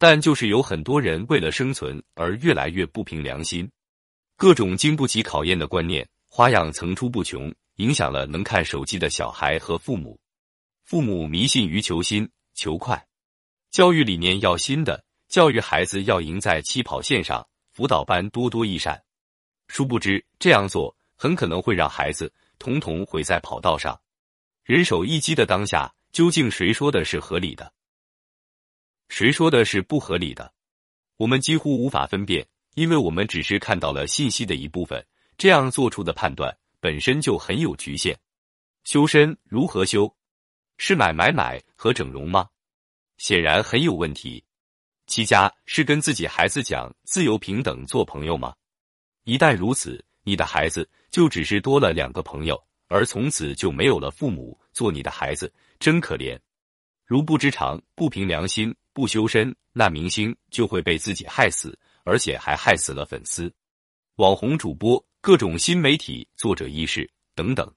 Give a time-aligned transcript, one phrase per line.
[0.00, 3.70] 但就是有很多人为了生存而越来越不凭良心，
[4.34, 10.18] 各种经不起考验的观念花样层出不穷，影响了能看手机的小孩和父母。
[10.84, 13.06] 父母迷信于求新求快，
[13.70, 18.98] 教育理念要新的，教育孩子要赢在起跑线上，辅导班多多益善。
[19.68, 24.00] 殊不知这样做很可能会让孩子统统毁在跑道上。
[24.64, 27.70] 人手一机的当下，究竟谁说的是合理的，
[29.10, 30.54] 谁说的是不合理的？
[31.16, 35.04] 我们几乎无法分辨，因为我们只是看到了信息的一部分，
[35.36, 38.16] 这样做出的判断本身就很有局限。
[38.84, 40.14] 修身如何修？
[40.78, 42.48] 是买买买和整容吗？
[43.18, 44.42] 显然很有问题。
[45.08, 48.54] 齐家是跟自己孩子讲自由平等做朋友吗？
[49.24, 56.38] 一旦如此，你的孩子就只是多了两个朋友，而从此就没有了父母做你的孩子，真可怜。
[57.04, 63.50] 如不知常、不凭良心、不修身，那明星就会被自己害死，而且还害死了粉丝、
[64.16, 67.72] 网红、主播、各种新媒体作者、医师等等。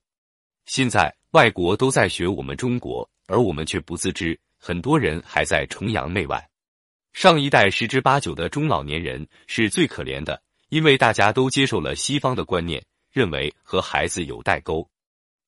[0.65, 1.15] 现在。
[1.33, 4.39] 外国都在学我们中国，而我们却不自知。
[4.59, 6.47] 很多人还在崇洋媚外。
[7.11, 14.87] 上一代十之八九的中老年人是最可怜的，因为大家都接受了西方的观念，认为和孩子有代沟，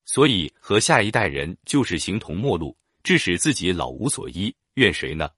[0.06, 4.52] 所以和下一代人就是形同陌路，致使自己老无所依。
[4.74, 5.30] 怨谁呢？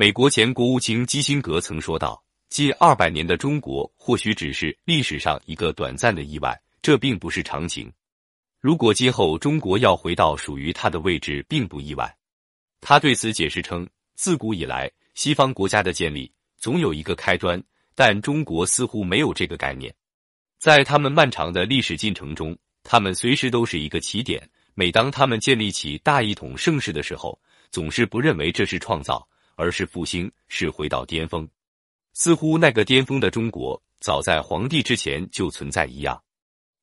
[0.00, 7.92] 美国前国务卿基辛格曾说道：“近二百年的中国，或许只是历史上一个短暂的意外，这并不是常情。”
[8.62, 12.16] 如果今后中国要回到属于它的位置，并不意外。
[12.80, 17.60] 他对此解释称：自古以来，西方国家的建立总有一个开端，
[17.96, 19.92] 但中国似乎没有这个概念。
[20.60, 24.48] 在他们漫长的历史进程中，他们随时都是一个起点。
[24.74, 27.36] 每当他们建立起大一统盛世的时候，
[27.72, 29.26] 总是不认为这是创造，
[29.58, 31.46] 而是复兴，是回到巅峰。
[32.14, 36.22] 似乎那个巅峰的中国，早在皇帝之前就存在一样。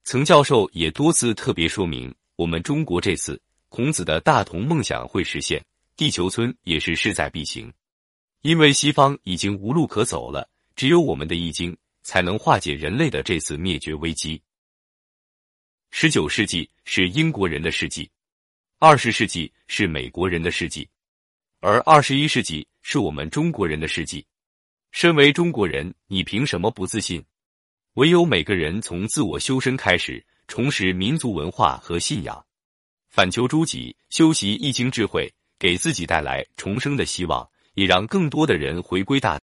[0.03, 5.63] 曾教授也多次特别说明，我们中国这次孔子的大同梦想会实现，
[5.95, 7.71] 地球村也是势在必行。
[8.41, 14.41] 因为西方已经无路可走了，只有我们的易经才能化解人类的这次灭绝危机。
[15.91, 18.11] 十九世纪是英国人的世纪，
[18.79, 20.87] 二十世纪是美国人的世纪，
[21.59, 24.25] 而二十一世纪是我们中国人的世纪。
[24.91, 27.23] 身为中国人，你凭什么不自信？
[27.95, 32.45] 唯有每个人从自我修身开始，重拾民族文化和信仰，
[33.09, 39.33] 反求诸己，修习易经智慧，给自己带来重生的希望，也让更多的人回归大。